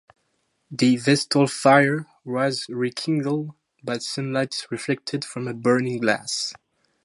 The 0.71 0.97
Vestal 0.97 1.45
fire 1.45 2.07
was 2.25 2.65
rekindled 2.69 3.51
by 3.83 3.99
sunlight 3.99 4.65
reflected 4.71 5.23
from 5.23 5.47
a 5.47 5.53
burning-glass. 5.53 6.55